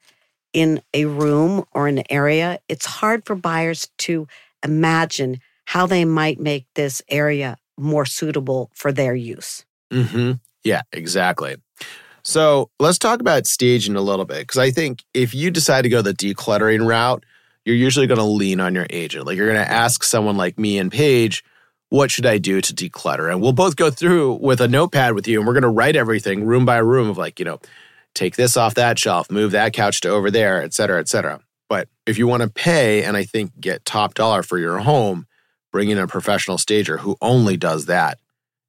in 0.53 0.81
a 0.93 1.05
room 1.05 1.65
or 1.71 1.87
an 1.87 2.03
area, 2.09 2.59
it's 2.69 2.85
hard 2.85 3.25
for 3.25 3.35
buyers 3.35 3.89
to 3.99 4.27
imagine 4.63 5.39
how 5.65 5.85
they 5.87 6.05
might 6.05 6.39
make 6.39 6.65
this 6.75 7.01
area 7.09 7.57
more 7.77 8.05
suitable 8.05 8.71
for 8.73 8.91
their 8.91 9.15
use. 9.15 9.65
Mm-hmm. 9.91 10.33
Yeah, 10.63 10.81
exactly. 10.91 11.55
So 12.25 12.71
let's 12.79 12.97
talk 12.97 13.21
about 13.21 13.45
staging 13.45 13.95
a 13.95 14.01
little 14.01 14.25
bit 14.25 14.39
because 14.39 14.57
I 14.57 14.71
think 14.71 15.03
if 15.13 15.35
you 15.35 15.51
decide 15.51 15.83
to 15.83 15.89
go 15.89 16.01
the 16.01 16.13
decluttering 16.13 16.87
route, 16.87 17.23
you're 17.65 17.75
usually 17.75 18.07
going 18.07 18.17
to 18.17 18.23
lean 18.23 18.59
on 18.59 18.73
your 18.73 18.87
agent. 18.89 19.27
Like 19.27 19.37
you're 19.37 19.51
going 19.51 19.63
to 19.63 19.71
ask 19.71 20.03
someone 20.03 20.35
like 20.35 20.57
me 20.57 20.79
and 20.79 20.91
Paige, 20.91 21.43
what 21.89 22.09
should 22.09 22.25
I 22.25 22.39
do 22.39 22.61
to 22.61 22.73
declutter? 22.73 23.31
And 23.31 23.43
we'll 23.43 23.53
both 23.53 23.75
go 23.75 23.91
through 23.91 24.39
with 24.41 24.59
a 24.59 24.67
notepad 24.67 25.13
with 25.13 25.27
you 25.27 25.39
and 25.39 25.47
we're 25.47 25.53
going 25.53 25.63
to 25.63 25.69
write 25.69 25.95
everything 25.95 26.43
room 26.45 26.65
by 26.65 26.77
room 26.77 27.09
of 27.09 27.17
like, 27.17 27.37
you 27.37 27.45
know, 27.45 27.59
take 28.15 28.35
this 28.35 28.57
off 28.57 28.73
that 28.73 28.97
shelf, 28.97 29.29
move 29.29 29.51
that 29.51 29.73
couch 29.73 30.01
to 30.01 30.09
over 30.09 30.31
there, 30.31 30.63
et 30.63 30.73
cetera, 30.73 30.99
et 30.99 31.07
cetera. 31.07 31.39
But 31.69 31.89
if 32.07 32.17
you 32.17 32.25
want 32.25 32.41
to 32.41 32.49
pay 32.49 33.03
and 33.03 33.15
I 33.15 33.23
think 33.23 33.59
get 33.59 33.85
top 33.85 34.15
dollar 34.15 34.41
for 34.41 34.57
your 34.57 34.79
home, 34.79 35.27
bringing 35.71 35.97
in 35.97 36.03
a 36.03 36.07
professional 36.07 36.57
stager 36.57 36.97
who 36.97 37.17
only 37.21 37.55
does 37.55 37.85
that 37.85 38.17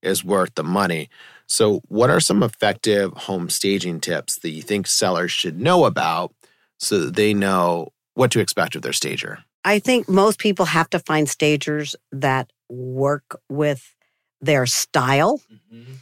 is 0.02 0.22
worth 0.22 0.54
the 0.56 0.64
money. 0.64 1.08
So, 1.46 1.80
what 1.88 2.10
are 2.10 2.20
some 2.20 2.42
effective 2.42 3.12
home 3.12 3.48
staging 3.48 4.00
tips 4.00 4.38
that 4.40 4.50
you 4.50 4.62
think 4.62 4.86
sellers 4.86 5.30
should 5.30 5.60
know 5.60 5.84
about 5.84 6.34
so 6.78 7.00
that 7.00 7.16
they 7.16 7.34
know 7.34 7.92
what 8.14 8.30
to 8.32 8.40
expect 8.40 8.74
of 8.74 8.82
their 8.82 8.92
stager? 8.92 9.38
I 9.64 9.78
think 9.78 10.08
most 10.08 10.38
people 10.38 10.64
have 10.66 10.90
to 10.90 10.98
find 10.98 11.28
stagers 11.28 11.94
that 12.12 12.52
work 12.68 13.40
with 13.48 13.94
their 14.40 14.66
style. 14.66 15.40
Mm-hmm. 15.72 15.94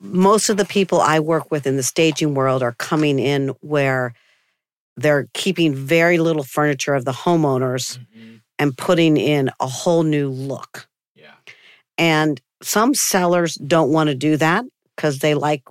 Most 0.00 0.48
of 0.48 0.56
the 0.56 0.64
people 0.64 1.00
I 1.00 1.20
work 1.20 1.50
with 1.50 1.66
in 1.66 1.76
the 1.76 1.82
staging 1.82 2.34
world 2.34 2.62
are 2.62 2.72
coming 2.72 3.18
in 3.18 3.48
where 3.60 4.14
they're 4.96 5.26
keeping 5.34 5.74
very 5.74 6.18
little 6.18 6.42
furniture 6.42 6.94
of 6.94 7.04
the 7.04 7.12
homeowners 7.12 7.98
mm-hmm. 7.98 8.36
and 8.58 8.76
putting 8.76 9.16
in 9.16 9.50
a 9.60 9.66
whole 9.66 10.02
new 10.02 10.28
look. 10.30 10.88
Yeah. 11.14 11.34
And 11.98 12.40
some 12.62 12.94
sellers 12.94 13.56
don't 13.56 13.90
want 13.90 14.08
to 14.08 14.14
do 14.14 14.36
that 14.38 14.64
because 14.96 15.18
they 15.18 15.34
like 15.34 15.62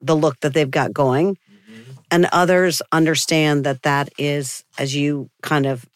the 0.00 0.14
look 0.14 0.38
that 0.40 0.54
they've 0.54 0.70
got 0.70 0.92
going. 0.92 1.34
Mm-hmm. 1.34 1.92
And 2.10 2.26
others 2.32 2.82
understand 2.92 3.64
that 3.64 3.82
that 3.82 4.10
is, 4.18 4.64
as 4.78 4.94
you 4.94 5.30
kind 5.42 5.66
of 5.66 5.86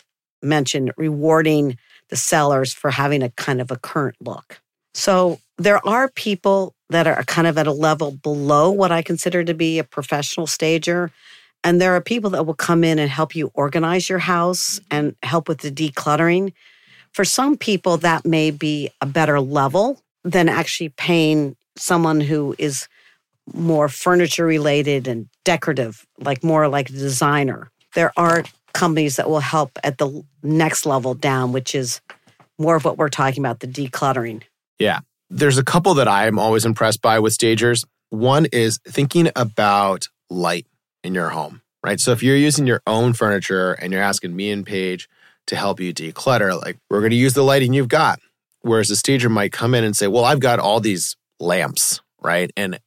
mentioned, 0.42 0.92
rewarding 0.96 1.76
the 2.08 2.16
sellers 2.16 2.72
for 2.72 2.90
having 2.90 3.22
a 3.22 3.30
kind 3.30 3.60
of 3.60 3.70
a 3.70 3.76
current 3.76 4.16
look. 4.20 4.60
So 4.94 5.38
there 5.58 5.86
are 5.86 6.08
people 6.08 6.74
that 6.90 7.06
are 7.06 7.22
kind 7.24 7.46
of 7.46 7.58
at 7.58 7.66
a 7.66 7.72
level 7.72 8.12
below 8.12 8.70
what 8.70 8.90
I 8.90 9.02
consider 9.02 9.44
to 9.44 9.54
be 9.54 9.78
a 9.78 9.84
professional 9.84 10.46
stager. 10.46 11.10
And 11.62 11.80
there 11.80 11.94
are 11.94 12.00
people 12.00 12.30
that 12.30 12.46
will 12.46 12.54
come 12.54 12.82
in 12.82 12.98
and 12.98 13.10
help 13.10 13.34
you 13.34 13.50
organize 13.54 14.08
your 14.08 14.20
house 14.20 14.78
mm-hmm. 14.78 14.96
and 14.96 15.16
help 15.22 15.48
with 15.48 15.58
the 15.58 15.70
decluttering. 15.70 16.52
For 17.12 17.24
some 17.24 17.56
people, 17.56 17.96
that 17.98 18.24
may 18.24 18.50
be 18.50 18.90
a 19.00 19.06
better 19.06 19.40
level 19.40 20.00
than 20.24 20.48
actually 20.48 20.90
paying 20.90 21.56
someone 21.78 22.20
who 22.20 22.54
is 22.58 22.88
more 23.54 23.88
furniture 23.88 24.44
related 24.44 25.08
and 25.08 25.28
decorative, 25.44 26.06
like 26.18 26.44
more 26.44 26.68
like 26.68 26.90
a 26.90 26.92
designer. 26.92 27.70
There 27.94 28.12
are 28.16 28.44
companies 28.72 29.16
that 29.16 29.28
will 29.28 29.40
help 29.40 29.78
at 29.82 29.98
the 29.98 30.22
next 30.42 30.86
level 30.86 31.14
down, 31.14 31.52
which 31.52 31.74
is 31.74 32.00
more 32.58 32.76
of 32.76 32.84
what 32.84 32.98
we're 32.98 33.08
talking 33.08 33.42
about 33.42 33.60
the 33.60 33.66
decluttering. 33.66 34.42
Yeah. 34.78 35.00
There's 35.30 35.58
a 35.58 35.64
couple 35.64 35.94
that 35.94 36.08
I'm 36.08 36.38
always 36.38 36.64
impressed 36.64 37.02
by 37.02 37.18
with 37.18 37.32
stagers. 37.32 37.84
One 38.10 38.46
is 38.46 38.78
thinking 38.86 39.30
about 39.36 40.08
light 40.30 40.66
in 41.04 41.14
your 41.14 41.28
home, 41.30 41.62
right? 41.84 42.00
So 42.00 42.12
if 42.12 42.22
you're 42.22 42.36
using 42.36 42.66
your 42.66 42.82
own 42.86 43.12
furniture 43.12 43.72
and 43.72 43.92
you're 43.92 44.02
asking 44.02 44.34
me 44.34 44.50
and 44.50 44.64
Paige 44.64 45.08
to 45.46 45.56
help 45.56 45.80
you 45.80 45.92
declutter, 45.92 46.58
like 46.60 46.78
we're 46.88 47.00
going 47.00 47.10
to 47.10 47.16
use 47.16 47.34
the 47.34 47.42
lighting 47.42 47.72
you've 47.72 47.88
got. 47.88 48.20
Whereas 48.62 48.90
a 48.90 48.96
stager 48.96 49.28
might 49.28 49.52
come 49.52 49.74
in 49.74 49.84
and 49.84 49.96
say, 49.96 50.06
well, 50.06 50.24
I've 50.24 50.40
got 50.40 50.58
all 50.58 50.80
these 50.80 51.16
lamps, 51.40 52.00
right? 52.20 52.50
And 52.56 52.80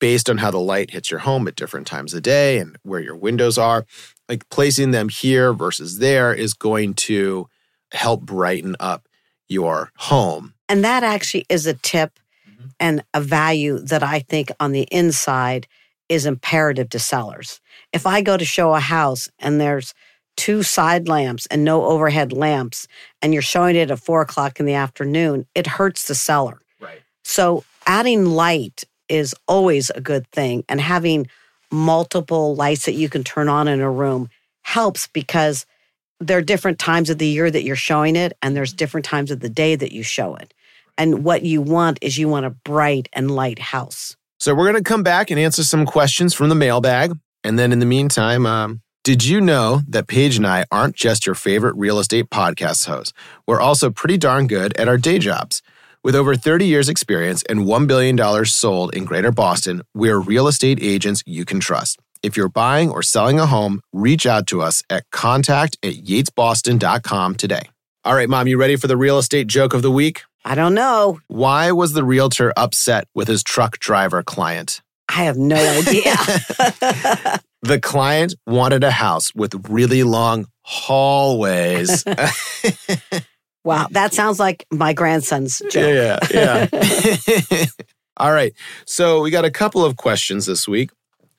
based 0.00 0.28
on 0.28 0.38
how 0.38 0.50
the 0.50 0.58
light 0.58 0.90
hits 0.90 1.10
your 1.10 1.20
home 1.20 1.48
at 1.48 1.56
different 1.56 1.86
times 1.86 2.12
of 2.14 2.22
day 2.22 2.58
and 2.58 2.76
where 2.82 3.00
your 3.00 3.16
windows 3.16 3.56
are, 3.58 3.86
like 4.28 4.48
placing 4.50 4.90
them 4.90 5.08
here 5.08 5.52
versus 5.52 5.98
there 5.98 6.34
is 6.34 6.54
going 6.54 6.94
to 6.94 7.48
help 7.92 8.22
brighten 8.22 8.76
up 8.80 9.08
your 9.48 9.90
home. 9.96 10.54
And 10.68 10.84
that 10.84 11.04
actually 11.04 11.46
is 11.48 11.66
a 11.66 11.74
tip 11.74 12.18
mm-hmm. 12.48 12.66
and 12.80 13.04
a 13.14 13.20
value 13.20 13.78
that 13.78 14.02
I 14.02 14.20
think 14.20 14.50
on 14.60 14.72
the 14.72 14.86
inside 14.90 15.66
is 16.08 16.26
imperative 16.26 16.90
to 16.90 16.98
sellers. 16.98 17.60
If 17.92 18.06
I 18.06 18.20
go 18.20 18.36
to 18.36 18.44
show 18.44 18.74
a 18.74 18.80
house 18.80 19.28
and 19.38 19.60
there's 19.60 19.94
two 20.36 20.62
side 20.62 21.08
lamps 21.08 21.46
and 21.46 21.64
no 21.64 21.84
overhead 21.84 22.32
lamps, 22.32 22.88
and 23.22 23.32
you're 23.32 23.42
showing 23.42 23.76
it 23.76 23.90
at 23.90 23.98
four 23.98 24.20
o'clock 24.20 24.60
in 24.60 24.66
the 24.66 24.74
afternoon, 24.74 25.46
it 25.54 25.66
hurts 25.66 26.08
the 26.08 26.14
seller. 26.14 26.60
Right. 26.80 27.02
So 27.22 27.64
adding 27.86 28.26
light 28.26 28.84
is 29.08 29.34
always 29.46 29.90
a 29.90 30.00
good 30.00 30.26
thing, 30.28 30.64
and 30.68 30.80
having 30.80 31.28
multiple 31.70 32.54
lights 32.54 32.86
that 32.86 32.92
you 32.92 33.08
can 33.08 33.24
turn 33.24 33.48
on 33.48 33.68
in 33.68 33.80
a 33.80 33.90
room 33.90 34.28
helps 34.62 35.06
because 35.08 35.66
there 36.20 36.38
are 36.38 36.42
different 36.42 36.78
times 36.78 37.10
of 37.10 37.18
the 37.18 37.26
year 37.26 37.50
that 37.50 37.64
you're 37.64 37.76
showing 37.76 38.16
it, 38.16 38.32
and 38.42 38.56
there's 38.56 38.72
different 38.72 39.04
times 39.04 39.30
of 39.30 39.40
the 39.40 39.48
day 39.48 39.76
that 39.76 39.92
you 39.92 40.02
show 40.02 40.34
it. 40.36 40.54
And 40.96 41.24
what 41.24 41.42
you 41.42 41.60
want 41.60 41.98
is 42.00 42.18
you 42.18 42.28
want 42.28 42.46
a 42.46 42.50
bright 42.50 43.08
and 43.12 43.30
light 43.30 43.58
house. 43.58 44.16
So 44.38 44.54
we're 44.54 44.70
going 44.70 44.82
to 44.82 44.88
come 44.88 45.02
back 45.02 45.30
and 45.30 45.40
answer 45.40 45.64
some 45.64 45.86
questions 45.86 46.34
from 46.34 46.48
the 46.48 46.54
mailbag. 46.54 47.18
And 47.42 47.58
then 47.58 47.72
in 47.72 47.78
the 47.78 47.86
meantime, 47.86 48.46
um, 48.46 48.80
did 49.02 49.24
you 49.24 49.40
know 49.40 49.82
that 49.88 50.06
Paige 50.06 50.36
and 50.36 50.46
I 50.46 50.64
aren't 50.70 50.96
just 50.96 51.26
your 51.26 51.34
favorite 51.34 51.74
real 51.76 51.98
estate 51.98 52.30
podcast 52.30 52.86
hosts? 52.86 53.12
We're 53.46 53.60
also 53.60 53.90
pretty 53.90 54.16
darn 54.16 54.46
good 54.46 54.74
at 54.78 54.88
our 54.88 54.96
day 54.96 55.18
jobs. 55.18 55.62
With 56.04 56.14
over 56.14 56.36
30 56.36 56.66
years' 56.66 56.90
experience 56.90 57.42
and 57.48 57.60
$1 57.60 57.86
billion 57.86 58.44
sold 58.44 58.94
in 58.94 59.06
Greater 59.06 59.32
Boston, 59.32 59.80
we're 59.94 60.18
real 60.18 60.48
estate 60.48 60.78
agents 60.82 61.22
you 61.24 61.46
can 61.46 61.60
trust. 61.60 61.98
If 62.22 62.36
you're 62.36 62.50
buying 62.50 62.90
or 62.90 63.02
selling 63.02 63.40
a 63.40 63.46
home, 63.46 63.80
reach 63.90 64.26
out 64.26 64.46
to 64.48 64.60
us 64.60 64.82
at 64.90 65.10
contact 65.10 65.78
at 65.82 65.94
yatesboston.com 65.94 67.36
today. 67.36 67.70
All 68.04 68.14
right, 68.14 68.28
Mom, 68.28 68.46
you 68.46 68.58
ready 68.58 68.76
for 68.76 68.86
the 68.86 68.98
real 68.98 69.16
estate 69.16 69.46
joke 69.46 69.72
of 69.72 69.80
the 69.80 69.90
week? 69.90 70.24
I 70.44 70.54
don't 70.54 70.74
know. 70.74 71.20
Why 71.28 71.72
was 71.72 71.94
the 71.94 72.04
realtor 72.04 72.52
upset 72.54 73.08
with 73.14 73.28
his 73.28 73.42
truck 73.42 73.78
driver 73.78 74.22
client? 74.22 74.82
I 75.08 75.24
have 75.24 75.38
no 75.38 75.56
idea. 75.56 76.16
the 77.62 77.80
client 77.80 78.34
wanted 78.46 78.84
a 78.84 78.90
house 78.90 79.34
with 79.34 79.70
really 79.70 80.02
long 80.02 80.48
hallways. 80.60 82.04
wow, 83.64 83.88
that 83.90 84.14
sounds 84.14 84.38
like 84.38 84.66
my 84.70 84.92
grandson's 84.92 85.60
joke. 85.70 85.94
Yeah, 85.94 86.18
yeah. 86.30 86.68
yeah. 87.50 87.64
All 88.16 88.32
right. 88.32 88.52
So 88.86 89.22
we 89.22 89.30
got 89.30 89.44
a 89.44 89.50
couple 89.50 89.84
of 89.84 89.96
questions 89.96 90.46
this 90.46 90.68
week. 90.68 90.90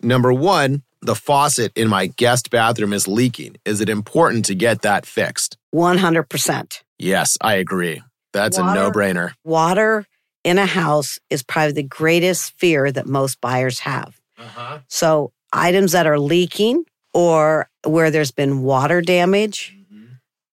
Number 0.02 0.34
one, 0.34 0.84
the 1.02 1.16
faucet 1.16 1.72
in 1.76 1.88
my 1.88 2.08
guest 2.08 2.50
bathroom 2.50 2.92
is 2.92 3.08
leaking. 3.08 3.56
Is 3.64 3.80
it 3.80 3.90
important 3.90 4.46
to 4.46 4.56
get 4.56 4.82
that 4.82 5.06
fixed? 5.06 5.58
100%. 5.74 6.82
Yes, 6.98 7.38
I 7.42 7.56
agree. 7.56 8.02
That's 8.34 8.58
water, 8.60 8.72
a 8.72 8.84
no 8.84 8.92
brainer. 8.92 9.34
Water 9.44 10.06
in 10.44 10.58
a 10.58 10.66
house 10.66 11.20
is 11.30 11.44
probably 11.44 11.74
the 11.74 11.84
greatest 11.84 12.58
fear 12.58 12.92
that 12.92 13.08
most 13.08 13.40
buyers 13.40 13.80
have. 13.80 14.20
Uh-huh. 14.38 14.80
So, 14.88 15.32
items 15.54 15.94
that 15.94 16.06
are 16.06 16.20
leaking 16.20 16.84
or 17.14 17.70
where 17.86 18.12
there's 18.12 18.32
been 18.32 18.62
water 18.62 19.02
damage. 19.02 19.76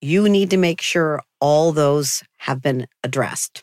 You 0.03 0.29
need 0.29 0.51
to 0.51 0.57
make 0.57 0.81
sure 0.81 1.23
all 1.41 1.73
those 1.73 2.23
have 2.39 2.61
been 2.61 2.87
addressed. 3.03 3.63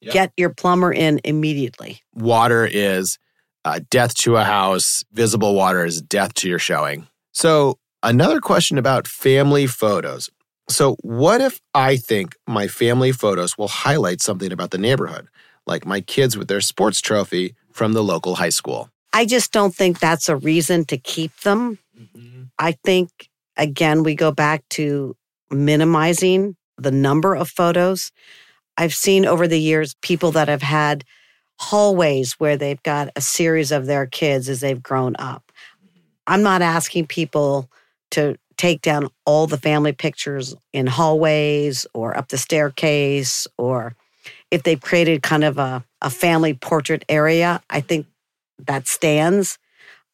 Yep. 0.00 0.12
Get 0.14 0.32
your 0.36 0.50
plumber 0.50 0.92
in 0.92 1.20
immediately. 1.24 2.00
Water 2.14 2.66
is 2.70 3.18
uh, 3.64 3.80
death 3.90 4.14
to 4.14 4.36
a 4.36 4.44
house, 4.44 5.04
visible 5.12 5.54
water 5.54 5.84
is 5.84 6.00
death 6.00 6.34
to 6.34 6.48
your 6.48 6.58
showing. 6.58 7.06
So, 7.32 7.78
another 8.02 8.40
question 8.40 8.78
about 8.78 9.06
family 9.06 9.66
photos. 9.66 10.30
So, 10.68 10.96
what 11.02 11.40
if 11.40 11.60
I 11.74 11.96
think 11.96 12.34
my 12.46 12.66
family 12.66 13.12
photos 13.12 13.58
will 13.58 13.68
highlight 13.68 14.20
something 14.20 14.50
about 14.50 14.70
the 14.70 14.78
neighborhood? 14.78 15.28
like 15.66 15.86
my 15.86 16.00
kids 16.00 16.36
with 16.36 16.48
their 16.48 16.60
sports 16.60 17.00
trophy 17.00 17.54
from 17.72 17.92
the 17.92 18.02
local 18.02 18.36
high 18.36 18.48
school. 18.48 18.90
I 19.12 19.24
just 19.24 19.52
don't 19.52 19.74
think 19.74 19.98
that's 19.98 20.28
a 20.28 20.36
reason 20.36 20.84
to 20.86 20.96
keep 20.96 21.34
them. 21.40 21.78
Mm-hmm. 21.98 22.44
I 22.58 22.72
think, 22.84 23.10
again, 23.56 24.02
we 24.02 24.14
go 24.14 24.32
back 24.32 24.64
to 24.70 25.14
minimizing 25.52 26.56
the 26.78 26.90
number 26.90 27.34
of 27.34 27.48
photos. 27.48 28.10
I've 28.76 28.94
seen 28.94 29.26
over 29.26 29.46
the 29.46 29.60
years 29.60 29.94
people 30.02 30.32
that 30.32 30.48
have 30.48 30.62
had 30.62 31.04
hallways 31.58 32.32
where 32.34 32.56
they've 32.56 32.82
got 32.82 33.10
a 33.14 33.20
series 33.20 33.70
of 33.70 33.86
their 33.86 34.06
kids 34.06 34.48
as 34.48 34.60
they've 34.60 34.82
grown 34.82 35.14
up. 35.18 35.52
I'm 36.26 36.42
not 36.42 36.62
asking 36.62 37.06
people 37.06 37.70
to 38.12 38.36
take 38.56 38.82
down 38.82 39.08
all 39.24 39.46
the 39.46 39.58
family 39.58 39.92
pictures 39.92 40.54
in 40.72 40.86
hallways 40.86 41.86
or 41.94 42.16
up 42.16 42.28
the 42.28 42.38
staircase 42.38 43.46
or 43.58 43.94
if 44.50 44.62
they've 44.62 44.80
created 44.80 45.22
kind 45.22 45.44
of 45.44 45.58
a, 45.58 45.84
a 46.00 46.10
family 46.10 46.54
portrait 46.54 47.04
area, 47.08 47.60
I 47.70 47.80
think 47.80 48.06
that 48.66 48.86
stands. 48.86 49.58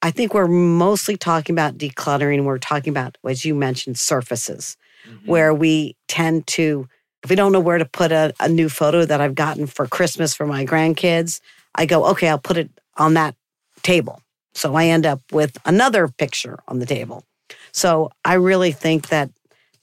I 0.00 0.10
think 0.10 0.32
we're 0.32 0.46
mostly 0.46 1.16
talking 1.16 1.54
about 1.54 1.76
decluttering. 1.76 2.44
We're 2.44 2.58
talking 2.58 2.90
about, 2.90 3.18
as 3.26 3.44
you 3.44 3.54
mentioned, 3.54 3.98
surfaces, 3.98 4.76
mm-hmm. 5.06 5.30
where 5.30 5.52
we 5.52 5.96
tend 6.08 6.46
to, 6.48 6.88
if 7.22 7.30
we 7.30 7.36
don't 7.36 7.52
know 7.52 7.60
where 7.60 7.78
to 7.78 7.84
put 7.84 8.12
a, 8.12 8.32
a 8.40 8.48
new 8.48 8.68
photo 8.68 9.04
that 9.04 9.20
I've 9.20 9.34
gotten 9.34 9.66
for 9.66 9.86
Christmas 9.86 10.34
for 10.34 10.46
my 10.46 10.64
grandkids, 10.64 11.40
I 11.74 11.86
go, 11.86 12.06
okay, 12.06 12.28
I'll 12.28 12.38
put 12.38 12.56
it 12.56 12.70
on 12.96 13.14
that 13.14 13.34
table. 13.82 14.22
So 14.54 14.74
I 14.74 14.86
end 14.86 15.06
up 15.06 15.20
with 15.30 15.56
another 15.64 16.08
picture 16.08 16.58
on 16.66 16.78
the 16.78 16.86
table. 16.86 17.24
So 17.72 18.10
I 18.24 18.34
really 18.34 18.72
think 18.72 19.08
that 19.08 19.30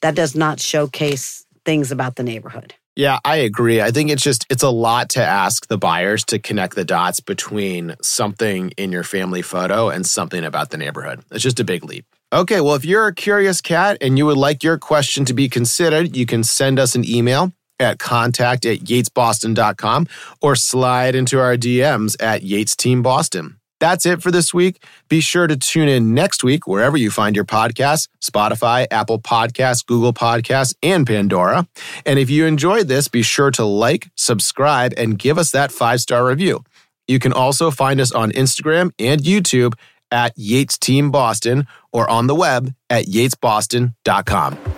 that 0.02 0.16
does 0.16 0.36
not 0.36 0.60
showcase 0.60 1.46
things 1.64 1.92
about 1.92 2.16
the 2.16 2.24
neighborhood. 2.24 2.76
Yeah, 2.96 3.20
I 3.26 3.38
agree. 3.38 3.82
I 3.82 3.92
think 3.92 4.10
it's 4.10 4.24
just 4.24 4.46
it's 4.50 4.64
a 4.64 4.70
lot 4.70 5.10
to 5.12 5.24
ask 5.24 5.68
the 5.68 5.78
buyers 5.78 6.24
to 6.26 6.40
connect 6.40 6.76
the 6.76 6.86
dots 6.86 7.20
between 7.20 7.96
something 8.02 8.72
in 8.78 8.92
your 8.92 9.04
family 9.04 9.42
photo 9.42 9.90
and 9.90 10.06
something 10.06 10.46
about 10.46 10.70
the 10.70 10.78
neighborhood. 10.78 11.22
It's 11.32 11.44
just 11.44 11.60
a 11.60 11.66
big 11.66 11.84
leap. 11.84 12.06
Okay, 12.36 12.60
well, 12.60 12.76
if 12.76 12.84
you're 12.84 13.08
a 13.08 13.16
curious 13.16 13.62
cat 13.62 13.98
and 14.02 14.18
you 14.18 14.26
would 14.26 14.36
like 14.36 14.62
your 14.62 14.78
question 14.78 15.24
to 15.24 15.34
be 15.34 15.48
considered, 15.48 16.18
you 16.18 16.26
can 16.26 16.44
send 16.44 16.80
us 16.80 16.94
an 16.94 17.10
email 17.10 17.54
at 17.80 17.98
contact 17.98 18.66
at 18.66 18.80
yatesboston.com 18.80 20.06
or 20.42 20.58
slide 20.58 21.16
into 21.16 21.40
our 21.40 21.56
DMs 21.56 22.22
at 22.22 22.44
Yates 22.44 22.76
Team 22.76 23.02
Boston. 23.02 23.56
That's 23.80 24.06
it 24.06 24.22
for 24.22 24.32
this 24.32 24.54
week. 24.54 24.84
Be 25.08 25.22
sure 25.22 25.48
to 25.48 25.56
tune 25.56 25.88
in 25.88 26.14
next 26.14 26.44
week 26.44 26.68
wherever 26.68 26.98
you 26.98 27.10
find 27.10 27.38
your 27.38 27.46
podcasts 27.46 28.10
Spotify, 28.22 28.86
Apple 28.92 29.22
Podcasts, 29.22 29.86
Google 29.86 30.12
Podcasts, 30.12 30.76
and 30.84 31.08
Pandora. 31.08 31.66
And 32.06 32.20
if 32.20 32.30
you 32.30 32.46
enjoyed 32.46 32.90
this, 32.90 33.08
be 33.08 33.22
sure 33.22 33.52
to 33.52 33.64
like, 33.64 34.10
subscribe, 34.16 34.94
and 34.98 35.18
give 35.18 35.38
us 35.38 35.52
that 35.52 35.72
five 35.72 36.02
star 36.02 36.28
review. 36.28 36.66
You 37.08 37.20
can 37.20 37.32
also 37.32 37.72
find 37.72 38.02
us 38.02 38.12
on 38.12 38.32
Instagram 38.32 38.92
and 39.00 39.22
YouTube 39.22 39.76
at 40.12 40.34
Yates 40.36 40.78
Team 40.78 41.12
Boston 41.12 41.68
or 41.92 42.10
on 42.10 42.28
the 42.28 42.36
web 42.36 42.74
at 42.90 43.06
yatesboston.com. 43.06 44.75